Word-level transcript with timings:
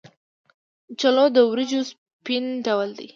چلو 1.01 1.23
د 1.35 1.37
وریجو 1.49 1.81
سپین 1.89 2.45
ډول 2.65 2.89
دی. 2.97 3.07